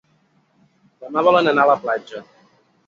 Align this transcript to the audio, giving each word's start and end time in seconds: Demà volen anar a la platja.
Demà 1.03 1.25
volen 1.29 1.51
anar 1.53 1.69
a 1.69 1.73
la 1.75 1.79
platja. 1.87 2.29